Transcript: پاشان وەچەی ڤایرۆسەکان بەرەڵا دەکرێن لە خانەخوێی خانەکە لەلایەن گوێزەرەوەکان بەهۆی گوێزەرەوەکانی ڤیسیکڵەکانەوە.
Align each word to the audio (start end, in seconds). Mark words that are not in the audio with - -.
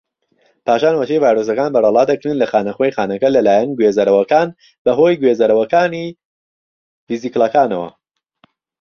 پاشان 0.65 0.93
وەچەی 0.97 1.21
ڤایرۆسەکان 1.23 1.69
بەرەڵا 1.75 2.03
دەکرێن 2.11 2.37
لە 2.41 2.45
خانەخوێی 2.51 2.95
خانەکە 2.95 3.27
لەلایەن 3.35 3.69
گوێزەرەوەکان 3.77 4.47
بەهۆی 4.85 5.19
گوێزەرەوەکانی 5.21 6.07
ڤیسیکڵەکانەوە. 7.07 7.89